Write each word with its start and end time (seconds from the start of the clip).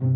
مساء 0.00 0.10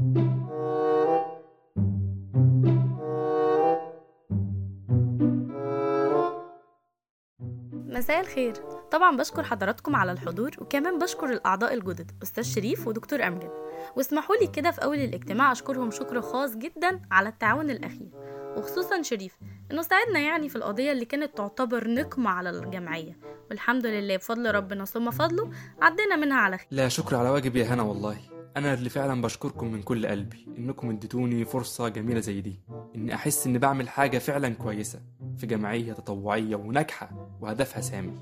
الخير. 8.20 8.54
طبعا 8.90 9.16
بشكر 9.16 9.42
حضراتكم 9.42 9.96
على 9.96 10.12
الحضور 10.12 10.50
وكمان 10.58 10.98
بشكر 10.98 11.32
الأعضاء 11.32 11.74
الجدد 11.74 12.10
أستاذ 12.22 12.42
شريف 12.42 12.86
ودكتور 12.86 13.26
أمجد. 13.26 13.50
واسمحوا 13.96 14.36
لي 14.36 14.46
كده 14.46 14.70
في 14.70 14.84
أول 14.84 14.98
الاجتماع 14.98 15.52
أشكرهم 15.52 15.90
شكر 15.90 16.20
خاص 16.20 16.56
جدا 16.56 17.00
على 17.10 17.28
التعاون 17.28 17.70
الأخير. 17.70 18.10
وخصوصا 18.56 19.02
شريف 19.02 19.38
إنه 19.70 19.82
ساعدنا 19.82 20.20
يعني 20.20 20.48
في 20.48 20.56
القضية 20.56 20.92
اللي 20.92 21.04
كانت 21.04 21.36
تعتبر 21.36 21.88
نقمة 21.88 22.30
على 22.30 22.50
الجمعية. 22.50 23.18
والحمد 23.50 23.86
لله 23.86 24.16
بفضل 24.16 24.54
ربنا 24.54 24.84
ثم 24.84 25.10
فضله 25.10 25.50
عدينا 25.80 26.16
منها 26.16 26.36
على 26.36 26.58
خير. 26.58 26.68
لا 26.70 26.88
شكر 26.88 27.16
على 27.16 27.28
واجب 27.28 27.56
يا 27.56 27.64
هنا 27.64 27.82
والله. 27.82 28.31
أنا 28.56 28.74
اللي 28.74 28.88
فعلا 28.88 29.22
بشكركم 29.22 29.72
من 29.72 29.82
كل 29.82 30.06
قلبي 30.06 30.46
إنكم 30.58 30.90
اديتوني 30.90 31.44
فرصة 31.44 31.88
جميلة 31.88 32.20
زي 32.20 32.40
دي 32.40 32.60
إني 32.96 33.14
أحس 33.14 33.46
إني 33.46 33.58
بعمل 33.58 33.88
حاجة 33.88 34.18
فعلا 34.18 34.48
كويسة 34.48 35.00
في 35.36 35.46
جمعية 35.46 35.92
تطوعية 35.92 36.56
وناجحة 36.56 37.10
وهدفها 37.40 37.80
سامي 37.80 38.18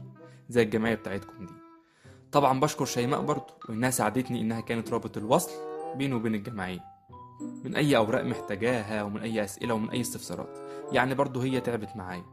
زي 0.49 0.63
الجمعية 0.63 0.95
بتاعتكم 0.95 1.47
دي. 1.47 1.53
طبعا 2.33 2.61
بشكر 2.61 2.85
شيماء 2.85 3.23
برضه 3.23 3.55
وإنها 3.69 3.91
ساعدتني 3.91 4.41
إنها 4.41 4.61
كانت 4.61 4.93
رابط 4.93 5.17
الوصل 5.17 5.51
بيني 5.97 6.15
وبين 6.15 6.35
الجمعية. 6.35 6.85
من 7.65 7.77
أي 7.77 7.97
أوراق 7.97 8.25
محتاجاها 8.25 9.03
ومن 9.03 9.21
أي 9.21 9.45
أسئلة 9.45 9.75
ومن 9.75 9.91
أي 9.91 10.01
استفسارات 10.01 10.57
يعني 10.93 11.15
برضه 11.15 11.45
هي 11.45 11.61
تعبت 11.61 11.97
معايا. 11.97 12.25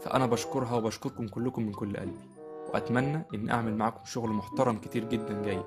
فأنا 0.00 0.26
بشكرها 0.26 0.74
وبشكركم 0.74 1.28
كلكم 1.28 1.62
من 1.62 1.72
كل 1.72 1.96
قلبي 1.96 2.18
وأتمنى 2.74 3.22
إن 3.34 3.50
أعمل 3.50 3.76
معاكم 3.76 4.04
شغل 4.04 4.30
محترم 4.30 4.78
كتير 4.78 5.04
جدا 5.04 5.42
جاي. 5.42 5.62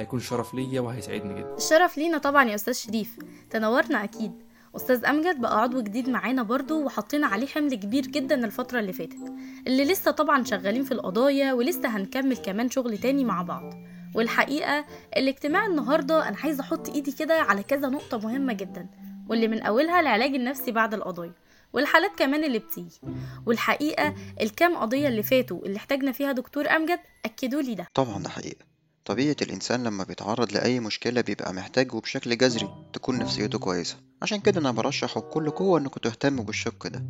هيكون 0.00 0.20
شرف 0.20 0.54
ليا 0.54 0.80
وهيسعدني 0.80 1.34
جدا. 1.40 1.54
الشرف 1.56 1.98
لينا 1.98 2.18
طبعا 2.18 2.44
يا 2.44 2.54
أستاذ 2.54 2.72
شريف. 2.72 3.18
تنورنا 3.50 4.04
أكيد. 4.04 4.32
أستاذ 4.76 5.04
أمجد 5.04 5.40
بقى 5.40 5.62
عضو 5.62 5.80
جديد 5.80 6.08
معانا 6.08 6.42
برضو 6.42 6.84
وحطينا 6.84 7.26
عليه 7.26 7.46
حمل 7.46 7.74
كبير 7.74 8.06
جدا 8.06 8.44
الفترة 8.44 8.80
اللي 8.80 8.92
فاتت. 8.92 9.32
اللي 9.66 9.84
لسه 9.84 10.10
طبعا 10.10 10.44
شغالين 10.44 10.84
في 10.84 10.92
القضايا 10.92 11.52
ولسه 11.52 11.88
هنكمل 11.96 12.36
كمان 12.36 12.70
شغل 12.70 12.98
تاني 12.98 13.24
مع 13.24 13.42
بعض. 13.42 13.74
والحقيقة 14.14 14.84
الاجتماع 15.16 15.66
النهاردة 15.66 16.28
أنا 16.28 16.36
عايزة 16.36 16.60
أحط 16.60 16.88
إيدي 16.88 17.12
كده 17.12 17.34
على 17.40 17.62
كذا 17.62 17.88
نقطة 17.88 18.18
مهمة 18.18 18.52
جدا. 18.52 18.86
واللي 19.28 19.48
من 19.48 19.62
أولها 19.62 20.00
العلاج 20.00 20.34
النفسي 20.34 20.70
بعد 20.70 20.94
القضايا. 20.94 21.32
والحالات 21.72 22.10
كمان 22.18 22.44
اللي 22.44 22.58
بتيجي. 22.58 23.00
والحقيقة 23.46 24.14
الكام 24.40 24.76
قضية 24.76 25.08
اللي 25.08 25.22
فاتوا 25.22 25.66
اللي 25.66 25.76
احتاجنا 25.76 26.12
فيها 26.12 26.32
دكتور 26.32 26.68
أمجد 26.68 26.98
أكدوا 27.24 27.62
لي 27.62 27.74
ده. 27.74 27.86
طبعا 27.94 28.22
ده 28.22 28.28
حقيقة. 28.28 28.69
طبيعة 29.04 29.36
الإنسان 29.42 29.84
لما 29.84 30.04
بيتعرض 30.04 30.52
لأي 30.52 30.80
مشكلة 30.80 31.20
بيبقى 31.20 31.52
محتاج 31.52 31.94
وبشكل 31.94 32.38
جذري 32.38 32.68
تكون 32.92 33.18
نفسيته 33.18 33.58
كويسة. 33.58 33.96
عشان 34.22 34.40
كده 34.40 34.60
أنا 34.60 34.70
برشح 34.70 35.18
بكل 35.18 35.50
قوة 35.50 35.78
إنكم 35.78 36.00
تهتموا 36.00 36.44
بالشق 36.44 36.86
ده 36.86 37.04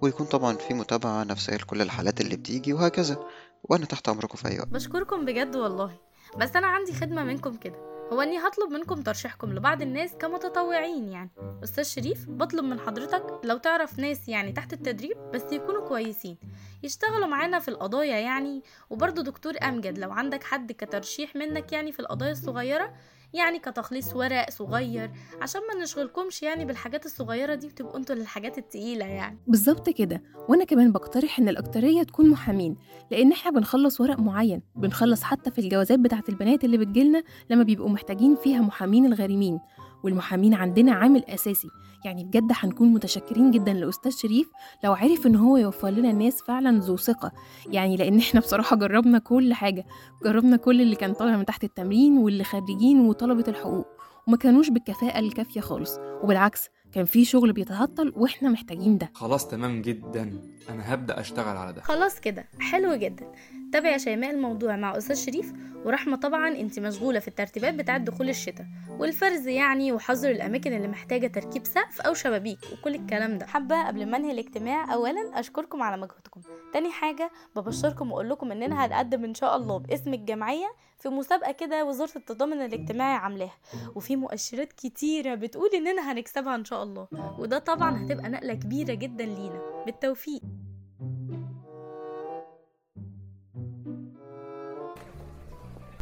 ويكون 0.00 0.26
طبعا 0.26 0.56
في 0.56 0.74
متابعة 0.74 1.24
نفسية 1.24 1.56
لكل 1.56 1.82
الحالات 1.82 2.20
اللي 2.20 2.36
بتيجي 2.36 2.72
وهكذا 2.72 3.18
وأنا 3.64 3.86
تحت 3.86 4.08
أمركم 4.08 4.36
في 4.36 4.48
أي 4.48 4.58
وقت. 4.58 4.68
بشكركم 4.68 5.24
بجد 5.24 5.56
والله. 5.56 5.90
بس 6.36 6.56
أنا 6.56 6.66
عندي 6.66 6.92
خدمة 6.92 7.24
منكم 7.24 7.56
كده. 7.56 7.94
هو 8.12 8.20
إني 8.22 8.38
هطلب 8.38 8.70
منكم 8.70 9.02
ترشيحكم 9.02 9.52
لبعض 9.52 9.82
الناس 9.82 10.10
كمتطوعين 10.20 11.08
يعني. 11.08 11.30
أستاذ 11.64 11.84
شريف 11.84 12.26
بطلب 12.28 12.64
من 12.64 12.80
حضرتك 12.80 13.40
لو 13.44 13.56
تعرف 13.58 13.98
ناس 13.98 14.28
يعني 14.28 14.52
تحت 14.52 14.72
التدريب 14.72 15.16
بس 15.34 15.42
يكونوا 15.52 15.88
كويسين. 15.88 16.36
يشتغلوا 16.84 17.26
معانا 17.26 17.58
في 17.58 17.68
القضايا 17.68 18.16
يعني. 18.18 18.62
وبرضه 18.90 19.22
دكتور 19.22 19.52
أمجد 19.62 19.98
لو 19.98 20.12
عندك 20.12 20.44
حد 20.44 20.72
كترشيح 20.72 21.36
منك 21.36 21.72
يعني 21.72 21.92
في 21.92 22.00
القضايا 22.00 22.32
الصغيرة 22.32 22.92
يعني 23.34 23.58
كتخليص 23.58 24.16
ورق 24.16 24.50
صغير 24.50 25.10
عشان 25.42 25.60
ما 25.74 25.82
نشغلكمش 25.82 26.42
يعني 26.42 26.64
بالحاجات 26.64 27.06
الصغيرة 27.06 27.54
دي 27.54 27.66
وتبقوا 27.66 27.96
أنتوا 27.96 28.14
للحاجات 28.16 28.58
التقيلة 28.58 29.04
يعني. 29.06 29.38
بالظبط 29.46 29.90
كده. 29.90 30.22
وأنا 30.48 30.64
كمان 30.64 30.92
بقترح 30.92 31.38
إن 31.38 31.48
الأكترية 31.48 32.02
تكون 32.02 32.30
محامين 32.30 32.76
لأن 33.10 33.32
إحنا 33.32 33.50
بنخلص 33.50 34.00
ورق 34.00 34.18
معين 34.18 34.62
بنخلص 34.76 35.22
حتى 35.22 35.50
في 35.50 35.60
الجوازات 35.60 35.98
بتاعة 35.98 36.24
البنات 36.28 36.64
اللي 36.64 36.78
بتجيلنا 36.78 37.22
لما 37.50 37.62
بيبقوا 37.62 37.88
محتاجين 37.88 38.36
فيها 38.36 38.60
محامين 38.60 39.06
الغارمين 39.06 39.60
والمحامين 40.04 40.54
عندنا 40.54 40.92
عامل 40.92 41.24
أساسي. 41.24 41.68
يعني 42.04 42.24
بجد 42.24 42.52
هنكون 42.52 42.88
متشكرين 42.88 43.50
جدا 43.50 43.72
لأستاذ 43.72 44.10
شريف 44.10 44.50
لو 44.84 44.92
عرف 44.92 45.26
إن 45.26 45.36
هو 45.36 45.56
يوفر 45.56 45.90
لنا 45.90 46.12
ناس 46.12 46.42
فعلا 46.42 46.80
ذو 46.80 46.96
ثقة. 46.96 47.32
يعني 47.66 47.96
لأن 47.96 48.18
إحنا 48.18 48.40
بصراحة 48.40 48.76
جربنا 48.76 49.18
كل 49.18 49.54
حاجة. 49.54 49.86
جربنا 50.24 50.56
كل 50.56 50.80
اللي 50.80 50.96
كان 50.96 51.12
طالع 51.12 51.36
من 51.36 51.44
تحت 51.44 51.64
التمرين 51.64 52.18
واللي 52.18 52.44
خريجين 52.44 53.00
وطلبة 53.00 53.44
الحقوق. 53.48 53.86
وما 54.28 54.36
كانوش 54.36 54.70
بالكفاءة 54.70 55.18
الكافية 55.18 55.60
خالص. 55.60 55.98
وبالعكس 56.22 56.68
كان 56.92 57.04
في 57.04 57.24
شغل 57.24 57.52
بيتهطل 57.52 58.12
وإحنا 58.16 58.48
محتاجين 58.48 58.98
ده. 58.98 59.10
خلاص 59.14 59.48
تمام 59.48 59.82
جدا. 59.82 60.40
أنا 60.70 60.94
هبدأ 60.94 61.20
أشتغل 61.20 61.56
على 61.56 61.72
ده. 61.72 61.80
خلاص 61.82 62.20
كده. 62.20 62.44
حلو 62.60 62.94
جدا. 62.94 63.32
تابع 63.74 63.90
يا 63.90 63.98
شيماء 63.98 64.30
الموضوع 64.30 64.76
مع 64.76 64.96
أستاذ 64.96 65.16
شريف 65.16 65.52
ورحمة 65.84 66.16
طبعا 66.16 66.48
انت 66.48 66.78
مشغولة 66.78 67.18
في 67.20 67.28
الترتيبات 67.28 67.74
بتاعة 67.74 67.98
دخول 67.98 68.28
الشتاء 68.28 68.66
والفرز 68.98 69.46
يعني 69.48 69.92
وحظر 69.92 70.30
الأماكن 70.30 70.72
اللي 70.72 70.88
محتاجة 70.88 71.26
تركيب 71.26 71.66
سقف 71.66 72.00
أو 72.00 72.14
شبابيك 72.14 72.58
وكل 72.72 72.94
الكلام 72.94 73.38
ده. 73.38 73.46
حابة 73.46 73.86
قبل 73.86 74.06
ما 74.10 74.16
أنهي 74.16 74.32
الاجتماع 74.32 74.94
اولا 74.94 75.40
أشكركم 75.40 75.82
على 75.82 75.96
مجهودكم. 75.96 76.40
تاني 76.72 76.90
حاجة 76.90 77.30
ببشركم 77.56 78.12
وأقول 78.12 78.30
لكم 78.30 78.52
إننا 78.52 78.86
هنقدم 78.86 79.24
إن 79.24 79.34
شاء 79.34 79.56
الله 79.56 79.78
باسم 79.78 80.14
الجمعية 80.14 80.72
في 80.98 81.08
مسابقة 81.08 81.52
كده 81.52 81.84
وزارة 81.84 82.16
التضامن 82.16 82.62
الاجتماعي 82.64 83.16
عاملاها. 83.16 83.54
وفي 83.94 84.16
مؤشرات 84.16 84.72
كتيرة 84.72 85.34
بتقول 85.34 85.70
إننا 85.74 86.12
هنكسبها 86.12 86.54
إن 86.54 86.64
شاء 86.64 86.82
الله. 86.82 87.08
وده 87.38 87.58
طبعا 87.58 88.06
هتبقى 88.06 88.28
نقلة 88.28 88.54
كبيرة 88.54 88.94
جدا 88.94 89.24
لينا. 89.24 89.82
بالتوفيق. 89.86 90.40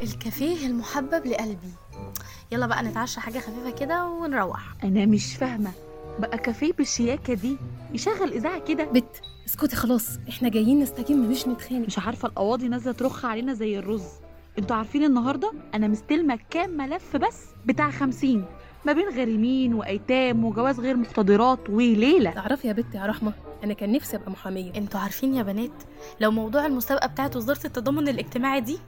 الكافيه 0.02 0.66
المحبب 0.66 1.26
لقلبي. 1.26 1.72
يلا 2.52 2.66
بقى 2.66 2.82
نتعشى 2.82 3.20
حاجة 3.20 3.38
خفيفة 3.38 3.70
كده 3.70 4.04
ونروح. 4.06 4.74
أنا 4.84 5.06
مش 5.06 5.36
فاهمة. 5.36 5.70
بقى 6.18 6.38
كافيه 6.38 6.72
بالشياكه 6.72 7.34
دي. 7.34 7.56
يشغل 7.94 8.32
إذاعة 8.32 8.58
كده. 8.58 8.84
بت 8.84 9.20
اسكتي 9.46 9.76
خلاص. 9.76 10.18
إحنا 10.28 10.48
جايين 10.48 10.80
نستجم 10.80 11.30
مش 11.30 11.48
نتخانق. 11.48 11.86
مش 11.86 11.98
عارفة 11.98 12.28
القواضي 12.28 12.68
نازلة 12.68 12.92
ترخ 12.92 13.24
علينا 13.24 13.54
زي 13.54 13.78
الرز. 13.78 14.04
أنتوا 14.58 14.76
عارفين 14.76 15.04
النهارده 15.04 15.52
أنا 15.74 15.88
مستلمة 15.88 16.38
كام 16.50 16.70
ملف 16.76 17.16
بس؟ 17.16 17.38
بتاع 17.66 17.90
خمسين. 17.90 18.44
ما 18.86 18.92
بين 18.92 19.08
غارمين 19.18 19.74
وأيتام 19.74 20.44
وجواز 20.44 20.80
غير 20.80 20.96
مقتدرات 20.96 21.70
وليلة. 21.70 22.30
تعرفي 22.30 22.68
يا 22.68 22.72
بت 22.72 22.94
يا 22.94 23.06
رحمة 23.06 23.32
أنا 23.64 23.74
كان 23.74 23.92
نفسي 23.92 24.16
أبقى 24.16 24.30
محامية. 24.30 24.74
أنتوا 24.76 25.00
عارفين 25.00 25.34
يا 25.34 25.42
بنات 25.42 25.82
لو 26.20 26.30
موضوع 26.30 26.66
المسابقة 26.66 27.06
بتاعت 27.06 27.36
وزارة 27.36 27.66
التضامن 27.66 28.08
الاجتماعي 28.08 28.60
دي 28.60 28.78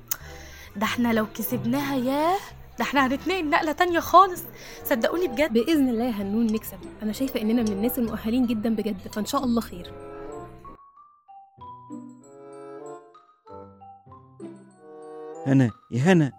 ده 0.76 0.84
إحنا 0.84 1.12
لو 1.12 1.26
كسبناها 1.34 1.96
ياه! 1.96 2.36
ده 2.78 2.84
إحنا 2.84 3.06
هنتنقل 3.06 3.50
نقلة 3.50 3.72
تانية 3.72 4.00
خالص. 4.00 4.42
صدقوني 4.84 5.28
بجد. 5.28 5.52
بإذن 5.52 5.88
الله 5.88 6.04
يا 6.04 6.10
هنون 6.10 6.46
نكسب. 6.46 6.78
أنا 7.02 7.12
شايفة 7.12 7.40
إننا 7.40 7.62
من 7.62 7.72
الناس 7.72 7.98
المؤهلين 7.98 8.46
جدا 8.46 8.74
بجد 8.74 9.08
فإن 9.12 9.26
شاء 9.26 9.44
الله 9.44 9.60
خير. 9.60 9.92
هنا 15.46 15.70
يا 15.90 16.00
هنا. 16.00 16.32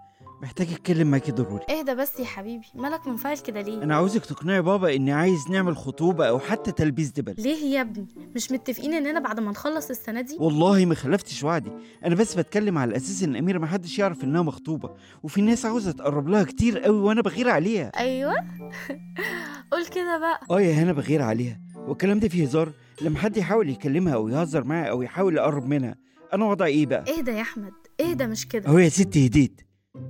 محتاج 0.45 0.67
اتكلم 0.73 1.11
معاكي 1.11 1.31
ضروري. 1.31 1.65
اهدى 1.69 1.95
بس 1.95 2.19
يا 2.19 2.25
حبيبي 2.25 2.65
مالك 2.75 3.07
منفعل 3.07 3.37
كده 3.37 3.61
ليه؟ 3.61 3.83
أنا 3.83 3.95
عاوزك 3.95 4.25
تقنعي 4.25 4.61
بابا 4.61 4.95
إني 4.95 5.11
عايز 5.11 5.49
نعمل 5.49 5.77
خطوبة 5.77 6.27
أو 6.27 6.39
حتى 6.39 6.71
تلبيس 6.71 7.11
دبل. 7.11 7.35
ليه 7.37 7.75
يا 7.75 7.81
ابني؟ 7.81 8.07
مش 8.35 8.51
متفقين 8.51 8.93
اننا 8.93 9.19
بعد 9.19 9.39
ما 9.39 9.51
نخلص 9.51 9.89
السنة 9.89 10.21
دي؟ 10.21 10.37
والله 10.39 10.85
ما 10.85 10.95
خلفتش 10.95 11.43
وعدي. 11.43 11.71
أنا 12.05 12.15
بس 12.15 12.35
بتكلم 12.35 12.77
على 12.77 12.95
أساس 12.95 13.23
إن 13.23 13.35
أميرة 13.35 13.57
ما 13.59 13.67
حدش 13.67 13.99
يعرف 13.99 14.23
إنها 14.23 14.41
مخطوبة 14.41 14.89
وفي 15.23 15.41
ناس 15.41 15.65
عاوزة 15.65 15.91
تقرب 15.91 16.27
لها 16.29 16.43
كتير 16.43 16.79
قوي 16.79 16.97
وأنا 16.99 17.21
بغير 17.21 17.49
عليها. 17.49 17.91
أيوه؟ 17.99 18.35
قول 19.71 19.85
كده 19.85 20.17
بقى. 20.19 20.39
آه 20.51 20.61
يا 20.61 20.73
هنا 20.73 20.93
بغير 20.93 21.21
عليها. 21.21 21.59
والكلام 21.87 22.19
ده 22.19 22.27
فيه 22.27 22.43
هزار. 22.43 22.71
لما 23.01 23.19
حد 23.19 23.37
يحاول 23.37 23.69
يكلمها 23.69 24.13
أو 24.13 24.27
يهزر 24.29 24.63
معاها 24.63 24.85
أو 24.89 25.01
يحاول 25.01 25.35
يقرب 25.37 25.65
منها 25.67 25.95
أنا 26.33 26.45
وضعي 26.45 26.71
إيه 26.71 26.85
بقى؟ 26.85 27.03
اهدى 27.17 27.31
يا 27.31 27.41
أحمد 27.41 27.73
اهدى 28.01 28.27
مش 28.27 28.47
كده. 28.47 28.69
أهو 28.69 28.77
يا 28.77 28.89
ستي 28.89 29.27
هديت. 29.27 29.61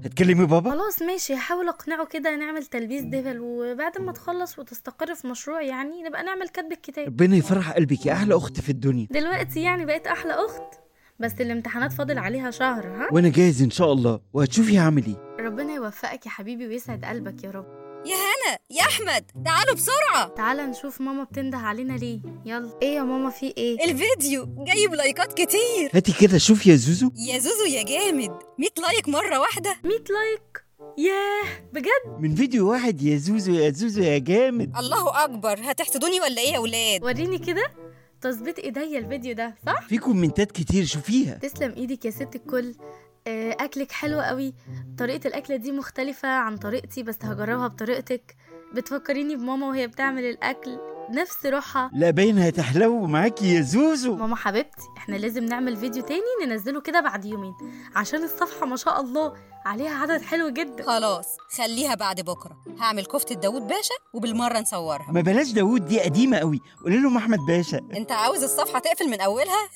هتكلمي 0.06 0.46
بابا؟ 0.46 0.72
خلاص 0.72 1.02
ماشي. 1.02 1.34
هحاول 1.34 1.68
أقنعه 1.68 2.06
كده 2.06 2.36
نعمل 2.36 2.66
تلبيس 2.66 3.02
دبل 3.02 3.40
وبعد 3.40 4.02
ما 4.02 4.12
تخلص 4.12 4.60
وتستقر 4.60 5.16
في 5.16 5.28
مشروع 5.28 5.62
يعني 5.62 6.04
نبقى 6.04 6.24
نعمل 6.24 6.48
كتب 6.50 6.72
الكتاب. 6.72 7.08
ربنا 7.08 7.36
يفرح 7.36 7.72
قلبك 7.72 8.06
يا 8.06 8.14
أحلى 8.14 8.36
أخت 8.36 8.60
في 8.60 8.70
الدنيا. 8.70 9.08
دلوقتي 9.12 9.62
يعني 9.62 9.86
بقيت 9.86 10.08
أحلى 10.08 10.34
أخت؟ 10.34 10.80
بس 11.20 11.34
الامتحانات 11.42 11.94
فاضل 11.94 12.18
عليها 12.18 12.52
شهر 12.52 12.88
ها؟ 12.88 13.08
وأنا 13.12 13.30
جاهز 13.30 13.62
إن 13.62 13.70
شاء 13.70 13.94
الله. 13.94 14.20
وهتشوفي 14.34 14.80
هعمل 14.80 15.06
إيه. 15.06 15.46
ربنا 15.46 15.74
يوفقك 15.74 16.26
يا 16.26 16.32
حبيبي 16.32 16.68
ويسعد 16.68 17.06
قلبك 17.06 17.44
يا 17.44 17.52
رب. 17.52 17.85
هنا 18.46 18.58
يا 18.70 18.82
أحمد! 18.82 19.32
تعالوا 19.46 19.74
بسرعة! 19.76 20.28
تعالى 20.28 20.64
نشوف 20.66 21.02
ماما 21.02 21.24
بتنده 21.24 21.58
علينا 21.58 21.94
ليه. 21.94 22.20
يلا. 22.46 22.80
إيه 22.82 22.96
يا 22.96 23.04
ماما 23.04 23.30
في 23.30 23.54
إيه؟ 23.58 23.78
الفيديو! 23.92 24.48
جايب 24.68 24.94
لايكات 24.94 25.34
كتير! 25.34 25.90
هاتي 25.94 26.14
كده 26.22 26.38
شوفي 26.38 26.70
يا 26.70 26.76
زوزو. 26.76 27.12
يا 27.16 27.40
زوزو 27.40 27.66
يا 27.66 27.84
جامد! 27.84 28.32
100 28.60 28.70
like 28.82 29.10
مرة 29.10 29.40
واحدة! 29.40 29.76
100 29.84 29.92
like! 29.98 30.66
ياه! 30.98 31.70
بجد؟ 31.74 32.20
من 32.20 32.36
فيديو 32.36 32.72
واحد 32.72 33.02
يا 33.02 33.18
زوزو 33.18 33.54
يا 33.54 33.70
زوزو 33.70 34.02
يا 34.02 34.18
جامد. 34.18 34.78
الله 34.78 35.24
أكبر! 35.24 35.60
هتحسدوني 35.64 36.22
ولا 36.22 36.42
إيه 36.42 36.54
يا 36.54 36.60
ولاد؟ 36.60 37.04
وريني 37.04 37.38
كده 37.38 37.72
تظبيط 38.22 38.60
إيديا 38.60 39.00
الفيديو 39.00 39.34
ده 39.34 39.56
صح؟ 39.66 39.88
في 39.88 39.98
كومنتات 39.98 40.52
كتير 40.52 40.86
شوفيها. 40.86 41.34
تسلم 41.34 41.74
إيدك 41.78 42.06
يا 42.06 42.12
ست 42.12 42.36
الكل. 42.36 42.76
أكلك 43.28 43.92
حلو 43.92 44.22
قوي. 44.22 44.54
طريقة 44.98 45.28
الأكلة 45.28 45.56
دي 45.56 45.72
مختلفة 45.72 46.28
عن 46.28 46.58
طريقتي 46.58 47.04
بس 47.04 47.18
هجربها 47.24 47.68
بطريقتك. 47.68 48.36
بتفكريني 48.74 49.36
بماما 49.36 49.68
وهي 49.68 49.88
بتعمل 49.88 50.24
الأكل 50.24 50.80
نفس 51.10 51.46
روحها. 51.46 51.92
لا 51.94 52.10
باين 52.10 52.40
هتحلو 52.40 53.06
معاكي 53.06 53.56
يا 53.56 53.62
زوزو. 53.62 54.16
ماما 54.16 54.36
حبيبتي 54.36 54.82
إحنا 54.98 55.16
لازم 55.16 55.44
نعمل 55.46 55.78
فيديو 55.78 56.04
تاني 56.04 56.22
ننزله 56.46 56.82
كده 56.82 57.00
بعد 57.02 57.26
يومين. 57.26 57.54
عشان 57.96 58.24
الصفحة 58.24 58.66
ما 58.66 58.76
شاء 58.76 59.02
الله 59.02 59.34
عليها 59.66 59.96
عدد 60.02 60.22
حلو 60.22 60.50
جدا. 60.50 60.84
خلاص 60.84 61.26
خليها 61.58 61.96
بعد 61.96 62.22
بكرة. 62.22 62.58
هعمل 62.80 63.06
كفتة 63.06 63.36
داوود 63.36 63.62
باشا 63.62 63.94
وبالمرة 64.14 64.60
نصورها. 64.60 65.12
ما 65.12 65.22
بلاش 65.22 65.52
داوود 65.52 65.86
دي 65.86 66.00
قديمة 66.02 66.38
قوي. 66.38 66.60
قولي 66.84 66.98
لهم 66.98 67.18
أحمد 67.18 67.40
باشا. 67.48 67.78
أنت 67.96 68.12
عاوز 68.12 68.44
الصفحة 68.44 68.80
تقفل 68.80 69.10
من 69.10 69.22
أولها؟ 69.22 69.70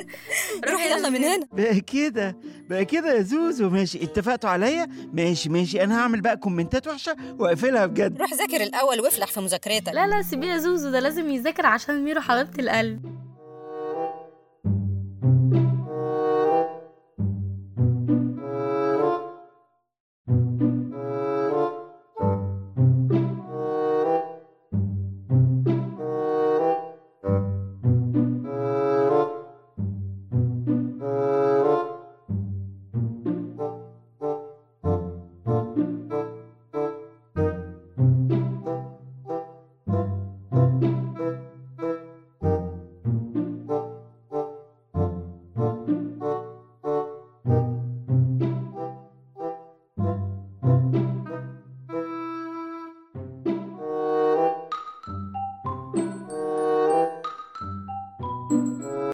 روح 0.70 0.84
يلا 0.86 1.08
من 1.08 1.24
هنا. 1.24 1.78
كده. 1.78 2.36
بقى 2.70 2.84
كده 2.84 3.14
يا 3.16 3.22
زوزو. 3.22 3.70
ماشي 3.70 4.04
اتفقتوا 4.04 4.50
عليا؟ 4.50 4.88
ماشي 5.12 5.48
ماشي. 5.48 5.84
أنا 5.84 6.00
هعمل 6.00 6.20
بقى 6.20 6.36
كومنتات 6.36 6.86
وحشة 6.86 7.16
وأقفلها 7.38 7.86
بجد. 7.86 8.20
روح 8.20 8.34
ذاكر 8.34 8.60
الأول 8.62 9.00
وافلح 9.00 9.26
في 9.26 9.40
مذاكرتك. 9.40 9.92
لا 9.94 10.06
لا 10.06 10.22
سيبيه 10.22 10.48
يا 10.48 10.58
زوزو 10.58 10.90
ده 10.90 11.00
لازم 11.00 11.30
يذاكر 11.30 11.66
عشان 11.66 12.04
ميرو 12.04 12.20
حبيبة 12.20 12.50
القلب. 12.58 13.21